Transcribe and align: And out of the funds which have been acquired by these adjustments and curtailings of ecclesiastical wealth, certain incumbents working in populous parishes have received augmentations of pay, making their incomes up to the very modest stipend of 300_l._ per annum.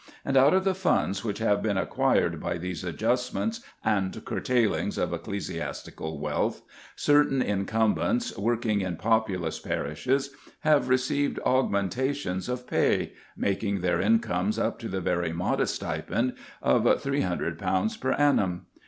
And 0.25 0.35
out 0.35 0.55
of 0.55 0.63
the 0.63 0.73
funds 0.73 1.23
which 1.23 1.37
have 1.37 1.61
been 1.61 1.77
acquired 1.77 2.39
by 2.39 2.57
these 2.57 2.83
adjustments 2.83 3.59
and 3.85 4.25
curtailings 4.25 4.97
of 4.97 5.13
ecclesiastical 5.13 6.19
wealth, 6.19 6.63
certain 6.95 7.39
incumbents 7.39 8.35
working 8.35 8.81
in 8.81 8.95
populous 8.95 9.59
parishes 9.59 10.31
have 10.61 10.89
received 10.89 11.37
augmentations 11.45 12.49
of 12.49 12.65
pay, 12.65 13.13
making 13.37 13.81
their 13.81 14.01
incomes 14.01 14.57
up 14.57 14.79
to 14.79 14.87
the 14.87 15.01
very 15.01 15.31
modest 15.33 15.75
stipend 15.75 16.33
of 16.63 16.81
300_l._ 16.81 17.99
per 18.01 18.13
annum. 18.13 18.65